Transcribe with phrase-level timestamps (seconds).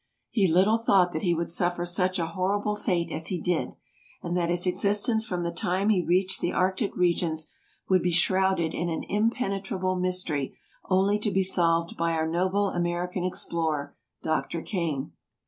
[0.31, 3.75] He little thought that he would suffer such a horrible fate as he did,
[4.23, 7.51] and that his existence from the time he reached the Arctic regions
[7.87, 10.57] would be shrouded in an impenetrable mystery
[10.89, 14.63] only to be solved by our noble American explorer, Dr.
[14.63, 15.11] Kane.